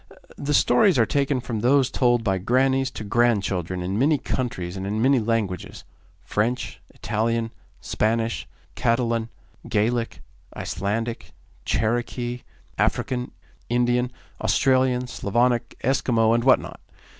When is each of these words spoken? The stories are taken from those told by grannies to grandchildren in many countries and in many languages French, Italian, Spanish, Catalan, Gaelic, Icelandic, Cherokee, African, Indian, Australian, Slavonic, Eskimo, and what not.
The 0.35 0.55
stories 0.55 0.97
are 0.97 1.05
taken 1.05 1.39
from 1.41 1.59
those 1.59 1.91
told 1.91 2.23
by 2.23 2.39
grannies 2.39 2.89
to 2.89 3.03
grandchildren 3.03 3.83
in 3.83 3.99
many 3.99 4.17
countries 4.17 4.75
and 4.75 4.87
in 4.87 4.99
many 4.99 5.19
languages 5.19 5.83
French, 6.23 6.81
Italian, 6.89 7.51
Spanish, 7.81 8.47
Catalan, 8.73 9.29
Gaelic, 9.69 10.23
Icelandic, 10.55 11.33
Cherokee, 11.65 12.41
African, 12.79 13.29
Indian, 13.69 14.11
Australian, 14.43 15.05
Slavonic, 15.05 15.77
Eskimo, 15.83 16.33
and 16.33 16.43
what 16.43 16.59
not. 16.59 16.79